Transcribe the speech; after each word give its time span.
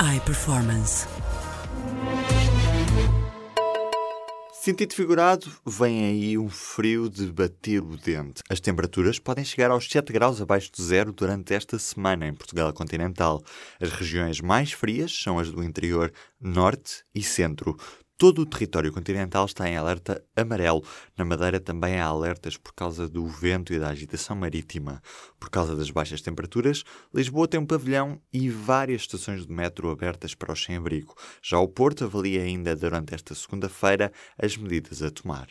iPerformance. 0.00 1.06
Sentido 4.52 4.92
figurado, 4.94 5.50
vem 5.64 6.04
aí 6.04 6.36
um 6.36 6.50
frio 6.50 7.08
de 7.08 7.32
bater 7.32 7.80
o 7.80 7.96
dente. 7.96 8.42
As 8.50 8.60
temperaturas 8.60 9.18
podem 9.18 9.44
chegar 9.44 9.70
aos 9.70 9.88
7 9.88 10.12
graus 10.12 10.42
abaixo 10.42 10.70
de 10.70 10.82
zero 10.82 11.12
durante 11.12 11.54
esta 11.54 11.78
semana 11.78 12.26
em 12.26 12.34
Portugal 12.34 12.72
continental. 12.74 13.42
As 13.80 13.90
regiões 13.90 14.40
mais 14.40 14.72
frias 14.72 15.12
são 15.12 15.38
as 15.38 15.50
do 15.50 15.64
interior 15.64 16.12
norte 16.38 17.02
e 17.14 17.22
centro. 17.22 17.74
Todo 18.18 18.40
o 18.40 18.46
território 18.46 18.90
continental 18.90 19.44
está 19.44 19.68
em 19.68 19.76
alerta 19.76 20.24
amarelo. 20.34 20.82
Na 21.18 21.24
Madeira 21.24 21.60
também 21.60 22.00
há 22.00 22.06
alertas 22.06 22.56
por 22.56 22.72
causa 22.72 23.06
do 23.06 23.26
vento 23.26 23.74
e 23.74 23.78
da 23.78 23.88
agitação 23.88 24.34
marítima. 24.34 25.02
Por 25.38 25.50
causa 25.50 25.76
das 25.76 25.90
baixas 25.90 26.22
temperaturas, 26.22 26.82
Lisboa 27.14 27.46
tem 27.46 27.60
um 27.60 27.66
pavilhão 27.66 28.18
e 28.32 28.48
várias 28.48 29.02
estações 29.02 29.46
de 29.46 29.52
metro 29.52 29.90
abertas 29.90 30.34
para 30.34 30.50
os 30.50 30.64
sem-abrigo. 30.64 31.14
Já 31.42 31.58
o 31.58 31.68
Porto 31.68 32.04
avalia 32.04 32.40
ainda 32.40 32.74
durante 32.74 33.14
esta 33.14 33.34
segunda-feira 33.34 34.10
as 34.38 34.56
medidas 34.56 35.02
a 35.02 35.10
tomar. 35.10 35.48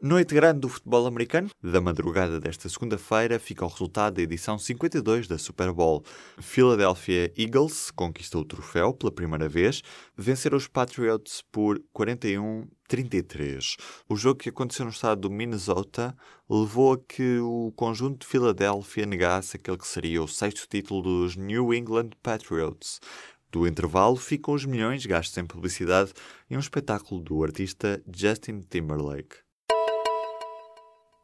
Noite 0.00 0.32
grande 0.32 0.60
do 0.60 0.68
futebol 0.68 1.08
americano. 1.08 1.50
Da 1.60 1.80
madrugada 1.80 2.38
desta 2.38 2.68
segunda-feira 2.68 3.36
fica 3.40 3.64
o 3.64 3.68
resultado 3.68 4.14
da 4.14 4.22
edição 4.22 4.56
52 4.56 5.26
da 5.26 5.36
Super 5.36 5.72
Bowl. 5.72 6.04
Philadelphia 6.38 7.32
Eagles 7.36 7.90
conquistou 7.90 8.42
o 8.42 8.44
troféu 8.44 8.94
pela 8.94 9.10
primeira 9.10 9.48
vez, 9.48 9.82
venceram 10.16 10.56
os 10.56 10.68
Patriots 10.68 11.42
por 11.50 11.82
41-33. 11.92 13.74
O 14.08 14.14
jogo 14.14 14.38
que 14.38 14.50
aconteceu 14.50 14.84
no 14.84 14.92
estado 14.92 15.22
do 15.22 15.30
Minnesota 15.30 16.16
levou 16.48 16.92
a 16.92 16.98
que 16.98 17.40
o 17.40 17.72
conjunto 17.74 18.20
de 18.20 18.26
Filadélfia 18.28 19.04
negasse 19.04 19.56
aquele 19.56 19.78
que 19.78 19.88
seria 19.88 20.22
o 20.22 20.28
sexto 20.28 20.68
título 20.68 21.02
dos 21.02 21.34
New 21.34 21.74
England 21.74 22.10
Patriots. 22.22 23.00
Do 23.50 23.66
intervalo 23.66 24.14
ficam 24.14 24.54
os 24.54 24.64
milhões 24.64 25.04
gastos 25.04 25.36
em 25.38 25.44
publicidade 25.44 26.12
e 26.48 26.56
um 26.56 26.60
espetáculo 26.60 27.20
do 27.20 27.42
artista 27.42 28.00
Justin 28.14 28.60
Timberlake. 28.60 29.47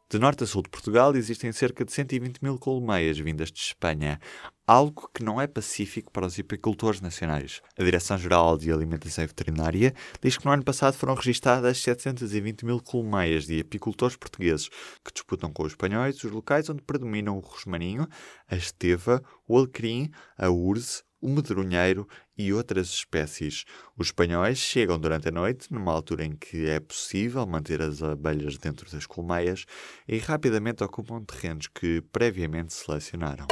De 0.07 0.19
norte 0.19 0.43
a 0.43 0.47
sul 0.47 0.61
de 0.61 0.69
Portugal 0.69 1.15
existem 1.15 1.51
cerca 1.51 1.83
de 1.83 1.91
120 1.91 2.37
mil 2.43 2.59
colmeias 2.59 3.17
vindas 3.17 3.51
de 3.51 3.59
Espanha, 3.59 4.19
algo 4.67 5.09
que 5.11 5.23
não 5.23 5.41
é 5.41 5.47
pacífico 5.47 6.11
para 6.11 6.27
os 6.27 6.39
apicultores 6.39 7.01
nacionais. 7.01 7.59
A 7.75 7.83
Direção-Geral 7.83 8.55
de 8.55 8.71
Alimentação 8.71 9.23
e 9.23 9.27
Veterinária 9.27 9.95
diz 10.21 10.37
que 10.37 10.45
no 10.45 10.51
ano 10.51 10.63
passado 10.63 10.93
foram 10.93 11.15
registadas 11.15 11.79
720 11.79 12.65
mil 12.65 12.79
colmeias 12.79 13.47
de 13.47 13.59
apicultores 13.59 14.15
portugueses, 14.15 14.69
que 15.03 15.11
disputam 15.11 15.51
com 15.51 15.63
os 15.63 15.71
espanhóis 15.71 16.23
os 16.23 16.31
locais 16.31 16.69
onde 16.69 16.83
predominam 16.83 17.37
o 17.37 17.39
rosmaninho, 17.39 18.07
a 18.47 18.55
esteva, 18.55 19.23
o 19.47 19.57
alecrim, 19.57 20.11
a 20.37 20.51
urze, 20.51 21.01
o 21.25 21.29
medronheiro 21.29 22.07
e 22.37 22.53
outras 22.53 22.89
espécies. 22.89 23.65
Os 23.97 24.07
espanhóis 24.07 24.59
chegam 24.59 24.99
durante 24.99 25.27
a 25.29 25.31
noite, 25.31 25.73
numa 25.73 25.91
altura 25.91 26.23
em 26.23 26.35
que 26.35 26.69
é 26.69 26.79
possível 26.79 27.45
manter 27.47 27.81
as 27.81 28.03
abelhas 28.03 28.59
dentro 28.59 28.89
das 28.91 29.07
colmeias, 29.07 29.65
e 30.07 30.19
rapidamente 30.19 30.83
ocupam 30.83 31.23
terrenos 31.23 31.67
que 31.67 32.01
previamente 32.11 32.73
selecionaram. 32.73 33.47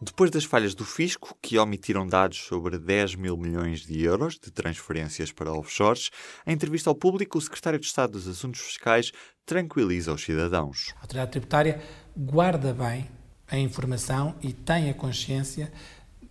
Depois 0.00 0.30
das 0.30 0.44
falhas 0.44 0.74
do 0.74 0.84
fisco, 0.84 1.36
que 1.42 1.58
omitiram 1.58 2.06
dados 2.06 2.36
sobre 2.38 2.78
10 2.78 3.14
mil 3.16 3.36
milhões 3.36 3.80
de 3.80 4.04
euros 4.04 4.38
de 4.38 4.52
transferências 4.52 5.32
para 5.32 5.52
offshores, 5.52 6.10
em 6.46 6.52
entrevista 6.52 6.90
ao 6.90 6.94
público, 6.94 7.38
o 7.38 7.40
secretário 7.40 7.80
de 7.80 7.86
Estado 7.86 8.12
dos 8.12 8.28
Assuntos 8.28 8.60
Fiscais 8.60 9.10
tranquiliza 9.44 10.12
os 10.12 10.22
cidadãos. 10.22 10.92
A 10.96 11.00
autoridade 11.00 11.32
tributária 11.32 11.82
guarda 12.14 12.72
bem 12.74 13.08
a 13.48 13.58
informação 13.58 14.34
e 14.42 14.52
tem 14.52 14.90
a 14.90 14.94
consciência 14.94 15.72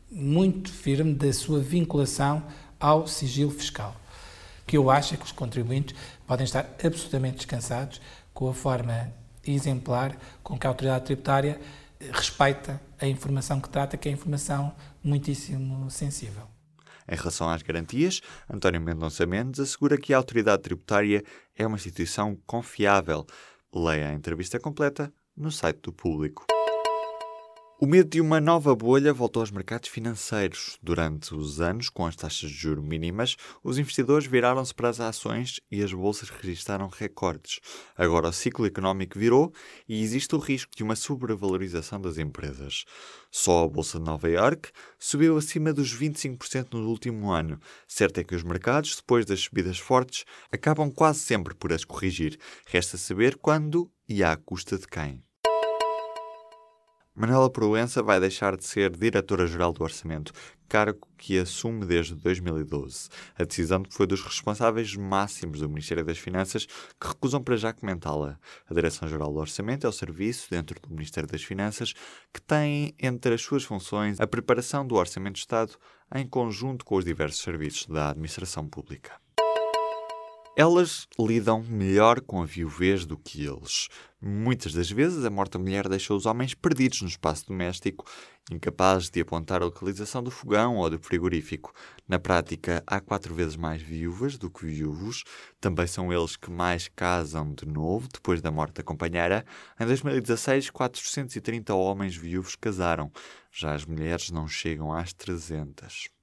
muito 0.09 0.71
firme 0.71 1.13
da 1.13 1.31
sua 1.33 1.59
vinculação 1.59 2.43
ao 2.79 3.07
sigilo 3.07 3.51
fiscal, 3.51 3.95
que 4.65 4.77
eu 4.77 4.89
acho 4.89 5.13
é 5.13 5.17
que 5.17 5.25
os 5.25 5.31
contribuintes 5.31 5.95
podem 6.27 6.45
estar 6.45 6.69
absolutamente 6.83 7.37
descansados 7.37 8.01
com 8.33 8.49
a 8.49 8.53
forma 8.53 9.13
exemplar 9.45 10.17
com 10.43 10.57
que 10.57 10.65
a 10.65 10.69
autoridade 10.69 11.05
tributária 11.05 11.59
respeita 12.11 12.81
a 12.99 13.07
informação 13.07 13.59
que 13.59 13.69
trata, 13.69 13.97
que 13.97 14.09
é 14.09 14.11
informação 14.11 14.75
muitíssimo 15.03 15.89
sensível. 15.89 16.43
Em 17.07 17.15
relação 17.15 17.49
às 17.49 17.61
garantias, 17.61 18.21
António 18.49 18.81
Mendonça 18.81 19.25
Mendes 19.25 19.59
assegura 19.59 19.97
que 19.97 20.13
a 20.13 20.17
autoridade 20.17 20.63
tributária 20.63 21.23
é 21.55 21.65
uma 21.65 21.77
instituição 21.77 22.35
confiável. 22.47 23.25
Leia 23.73 24.09
a 24.09 24.13
entrevista 24.13 24.59
completa 24.59 25.13
no 25.37 25.51
site 25.51 25.81
do 25.81 25.93
público. 25.93 26.45
O 27.77 27.85
medo 27.85 28.09
de 28.09 28.21
uma 28.21 28.39
nova 28.39 28.73
bolha 28.73 29.13
voltou 29.13 29.41
aos 29.41 29.51
mercados 29.51 29.89
financeiros. 29.89 30.77
Durante 30.81 31.35
os 31.35 31.59
anos, 31.59 31.89
com 31.89 32.05
as 32.05 32.15
taxas 32.15 32.49
de 32.49 32.55
juros 32.55 32.81
mínimas, 32.81 33.35
os 33.61 33.77
investidores 33.77 34.25
viraram-se 34.25 34.73
para 34.73 34.87
as 34.87 35.01
ações 35.01 35.59
e 35.69 35.83
as 35.83 35.91
bolsas 35.91 36.29
registraram 36.29 36.87
recordes. 36.87 37.59
Agora 37.97 38.29
o 38.29 38.31
ciclo 38.31 38.65
económico 38.65 39.19
virou 39.19 39.53
e 39.89 40.01
existe 40.01 40.33
o 40.33 40.39
risco 40.39 40.71
de 40.73 40.83
uma 40.83 40.95
sobrevalorização 40.95 41.99
das 41.99 42.17
empresas. 42.17 42.85
Só 43.29 43.65
a 43.65 43.67
Bolsa 43.67 43.99
de 43.99 44.05
Nova 44.05 44.29
York 44.29 44.71
subiu 44.97 45.35
acima 45.35 45.73
dos 45.73 45.93
25% 45.93 46.75
no 46.75 46.87
último 46.87 47.29
ano. 47.29 47.59
Certo 47.85 48.21
é 48.21 48.23
que 48.23 48.35
os 48.35 48.43
mercados, 48.43 48.95
depois 48.95 49.25
das 49.25 49.41
subidas 49.41 49.77
fortes, 49.77 50.23
acabam 50.49 50.89
quase 50.89 51.19
sempre 51.19 51.53
por 51.53 51.73
as 51.73 51.83
corrigir. 51.83 52.39
Resta 52.67 52.97
saber 52.97 53.35
quando 53.35 53.91
e 54.07 54.23
à 54.23 54.37
custa 54.37 54.77
de 54.77 54.87
quem. 54.87 55.24
Manuela 57.17 57.49
Proença 57.49 58.03
vai 58.03 58.19
deixar 58.19 58.57
de 58.57 58.65
ser 58.65 58.93
Diretora-Geral 58.93 59.71
do 59.71 59.81
Orçamento, 59.81 60.33
cargo 60.67 61.07
que 61.17 61.39
assume 61.39 61.85
desde 61.85 62.13
2012. 62.13 63.07
A 63.39 63.45
decisão 63.45 63.83
foi 63.89 64.05
dos 64.05 64.21
responsáveis 64.21 64.93
máximos 64.97 65.61
do 65.61 65.69
Ministério 65.69 66.03
das 66.03 66.17
Finanças 66.17 66.65
que 66.65 67.07
recusam 67.07 67.41
para 67.41 67.55
já 67.55 67.71
comentá-la. 67.71 68.37
A 68.69 68.73
Direção-Geral 68.73 69.31
do 69.31 69.39
Orçamento 69.39 69.87
é 69.87 69.89
o 69.89 69.93
serviço, 69.93 70.49
dentro 70.49 70.77
do 70.81 70.89
Ministério 70.89 71.29
das 71.29 71.41
Finanças, 71.41 71.93
que 72.33 72.41
tem 72.41 72.93
entre 72.99 73.33
as 73.33 73.41
suas 73.41 73.63
funções 73.63 74.19
a 74.19 74.27
preparação 74.27 74.85
do 74.85 74.95
Orçamento 74.95 75.35
de 75.35 75.39
Estado 75.39 75.71
em 76.13 76.27
conjunto 76.27 76.83
com 76.83 76.97
os 76.97 77.05
diversos 77.05 77.41
serviços 77.41 77.87
da 77.87 78.09
administração 78.09 78.67
pública. 78.67 79.24
Elas 80.57 81.05
lidam 81.19 81.61
melhor 81.63 82.21
com 82.21 82.41
a 82.41 82.45
viuvez 82.45 83.05
do 83.05 83.17
que 83.17 83.45
eles. 83.45 83.89
Muitas 84.21 84.71
das 84.71 84.89
vezes, 84.89 85.25
a 85.25 85.29
morta 85.29 85.59
mulher 85.59 85.89
deixa 85.89 86.13
os 86.13 86.25
homens 86.25 86.53
perdidos 86.53 87.01
no 87.01 87.09
espaço 87.09 87.47
doméstico, 87.47 88.05
incapazes 88.49 89.09
de 89.09 89.19
apontar 89.19 89.61
a 89.61 89.65
localização 89.65 90.23
do 90.23 90.31
fogão 90.31 90.77
ou 90.77 90.89
do 90.89 90.97
frigorífico. 90.97 91.73
Na 92.07 92.17
prática, 92.19 92.81
há 92.87 93.01
quatro 93.01 93.35
vezes 93.35 93.57
mais 93.57 93.81
viúvas 93.81 94.37
do 94.37 94.49
que 94.49 94.65
viúvos. 94.65 95.25
Também 95.59 95.87
são 95.87 96.13
eles 96.13 96.37
que 96.37 96.49
mais 96.49 96.87
casam 96.87 97.53
de 97.53 97.65
novo 97.65 98.07
depois 98.07 98.41
da 98.41 98.49
morte 98.49 98.75
da 98.75 98.83
companheira. 98.83 99.45
Em 99.77 99.85
2016, 99.85 100.69
430 100.69 101.73
homens 101.73 102.15
viúvos 102.15 102.55
casaram. 102.55 103.11
Já 103.51 103.73
as 103.73 103.85
mulheres 103.85 104.31
não 104.31 104.47
chegam 104.47 104.93
às 104.93 105.11
300. 105.11 106.15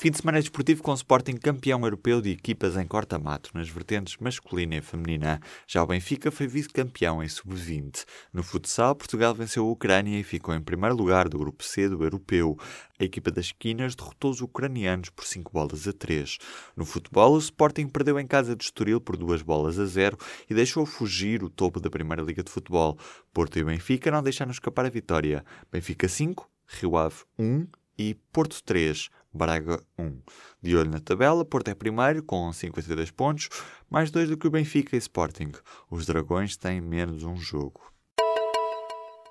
Fim 0.00 0.12
de 0.12 0.18
semana 0.18 0.38
desportivo 0.38 0.80
com 0.80 0.92
o 0.92 0.94
Sporting 0.94 1.32
campeão 1.32 1.82
europeu 1.82 2.22
de 2.22 2.30
equipas 2.30 2.76
em 2.76 2.86
corta-mato 2.86 3.50
nas 3.52 3.68
vertentes 3.68 4.16
masculina 4.18 4.76
e 4.76 4.80
feminina. 4.80 5.40
Já 5.66 5.82
o 5.82 5.88
Benfica 5.88 6.30
foi 6.30 6.46
vice-campeão 6.46 7.20
em 7.20 7.26
sub-20. 7.26 8.04
No 8.32 8.44
futsal, 8.44 8.94
Portugal 8.94 9.34
venceu 9.34 9.66
a 9.66 9.68
Ucrânia 9.68 10.16
e 10.16 10.22
ficou 10.22 10.54
em 10.54 10.60
primeiro 10.60 10.94
lugar 10.94 11.28
do 11.28 11.36
grupo 11.36 11.64
C 11.64 11.88
do 11.88 12.04
europeu. 12.04 12.56
A 12.96 13.02
equipa 13.02 13.32
das 13.32 13.46
esquinas 13.46 13.96
derrotou 13.96 14.30
os 14.30 14.40
ucranianos 14.40 15.10
por 15.10 15.24
5 15.24 15.50
bolas 15.52 15.88
a 15.88 15.92
3. 15.92 16.38
No 16.76 16.84
futebol, 16.84 17.32
o 17.32 17.38
Sporting 17.38 17.88
perdeu 17.88 18.20
em 18.20 18.26
casa 18.28 18.54
de 18.54 18.62
Estoril 18.62 19.00
por 19.00 19.16
2 19.16 19.42
bolas 19.42 19.80
a 19.80 19.84
0 19.84 20.16
e 20.48 20.54
deixou 20.54 20.86
fugir 20.86 21.42
o 21.42 21.50
topo 21.50 21.80
da 21.80 21.90
Primeira 21.90 22.22
Liga 22.22 22.44
de 22.44 22.52
Futebol. 22.52 22.96
Porto 23.32 23.58
e 23.58 23.64
Benfica 23.64 24.12
não 24.12 24.22
deixaram 24.22 24.52
escapar 24.52 24.86
a 24.86 24.90
vitória. 24.90 25.44
Benfica 25.72 26.06
5, 26.06 26.48
Rio 26.68 26.96
Ave 26.96 27.16
1 27.36 27.66
e 27.98 28.14
Porto 28.32 28.62
3, 28.62 29.10
Braga 29.32 29.82
1. 29.98 30.20
De 30.62 30.76
olho 30.76 30.90
na 30.90 31.00
tabela, 31.00 31.44
Porto 31.44 31.68
é 31.68 31.74
primeiro 31.74 32.22
com 32.22 32.52
52 32.52 33.10
pontos, 33.10 33.48
mais 33.90 34.10
dois 34.10 34.28
do 34.28 34.36
que 34.36 34.46
o 34.46 34.50
Benfica 34.50 34.96
e 34.96 34.98
Sporting. 34.98 35.52
Os 35.90 36.06
Dragões 36.06 36.56
têm 36.56 36.80
menos 36.80 37.24
um 37.24 37.36
jogo. 37.36 37.92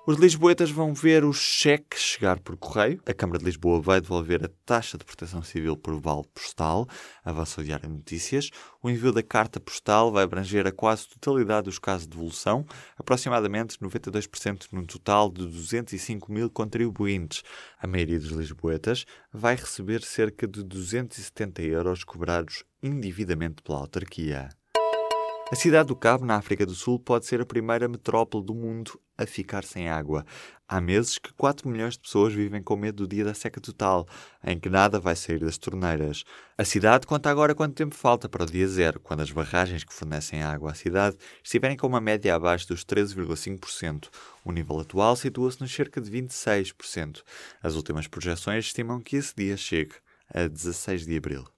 Os 0.08 0.16
lisboetas 0.16 0.70
vão 0.70 0.94
ver 0.94 1.22
o 1.22 1.34
cheque 1.34 2.00
chegar 2.00 2.40
por 2.40 2.56
correio. 2.56 2.98
A 3.04 3.12
Câmara 3.12 3.38
de 3.38 3.44
Lisboa 3.44 3.78
vai 3.78 4.00
devolver 4.00 4.42
a 4.42 4.48
taxa 4.64 4.96
de 4.96 5.04
proteção 5.04 5.42
civil 5.42 5.76
por 5.76 6.00
vale 6.00 6.22
postal, 6.32 6.88
avançou 7.22 7.62
o 7.62 7.66
Diário 7.66 7.90
Notícias. 7.90 8.48
O 8.82 8.88
envio 8.88 9.12
da 9.12 9.22
carta 9.22 9.60
postal 9.60 10.10
vai 10.10 10.24
abranger 10.24 10.66
a 10.66 10.72
quase 10.72 11.06
totalidade 11.08 11.66
dos 11.66 11.78
casos 11.78 12.06
de 12.06 12.12
devolução, 12.12 12.64
aproximadamente 12.96 13.76
92% 13.76 14.68
no 14.72 14.86
total 14.86 15.30
de 15.30 15.44
205 15.44 16.32
mil 16.32 16.48
contribuintes. 16.48 17.42
A 17.78 17.86
maioria 17.86 18.18
dos 18.18 18.30
lisboetas 18.30 19.04
vai 19.30 19.56
receber 19.56 20.00
cerca 20.00 20.48
de 20.48 20.62
270 20.62 21.60
euros 21.60 22.02
cobrados 22.02 22.64
indevidamente 22.82 23.62
pela 23.62 23.80
autarquia. 23.80 24.48
A 25.50 25.56
cidade 25.56 25.88
do 25.88 25.96
Cabo, 25.96 26.26
na 26.26 26.36
África 26.36 26.66
do 26.66 26.74
Sul, 26.74 27.00
pode 27.00 27.24
ser 27.24 27.40
a 27.40 27.46
primeira 27.46 27.88
metrópole 27.88 28.44
do 28.44 28.54
mundo 28.54 29.00
a 29.16 29.24
ficar 29.24 29.64
sem 29.64 29.88
água. 29.88 30.26
Há 30.68 30.78
meses 30.78 31.16
que 31.16 31.32
4 31.32 31.66
milhões 31.66 31.94
de 31.94 32.00
pessoas 32.00 32.34
vivem 32.34 32.62
com 32.62 32.76
medo 32.76 33.06
do 33.06 33.08
dia 33.08 33.24
da 33.24 33.32
seca 33.32 33.58
total, 33.58 34.06
em 34.44 34.60
que 34.60 34.68
nada 34.68 35.00
vai 35.00 35.16
sair 35.16 35.38
das 35.38 35.56
torneiras. 35.56 36.22
A 36.58 36.66
cidade 36.66 37.06
conta 37.06 37.30
agora 37.30 37.54
quanto 37.54 37.74
tempo 37.74 37.94
falta 37.94 38.28
para 38.28 38.42
o 38.42 38.46
dia 38.46 38.68
zero, 38.68 39.00
quando 39.00 39.20
as 39.20 39.30
barragens 39.30 39.84
que 39.84 39.94
fornecem 39.94 40.42
água 40.42 40.72
à 40.72 40.74
cidade 40.74 41.16
estiverem 41.42 41.78
com 41.78 41.86
uma 41.86 42.00
média 42.00 42.34
abaixo 42.34 42.68
dos 42.68 42.84
13,5%. 42.84 44.10
O 44.44 44.52
nível 44.52 44.78
atual 44.80 45.16
situa-se 45.16 45.62
nos 45.62 45.74
cerca 45.74 45.98
de 45.98 46.10
26%. 46.10 47.22
As 47.62 47.74
últimas 47.74 48.06
projeções 48.06 48.66
estimam 48.66 49.00
que 49.00 49.16
esse 49.16 49.34
dia 49.34 49.56
chegue 49.56 49.94
a 50.28 50.46
16 50.46 51.06
de 51.06 51.16
abril. 51.16 51.57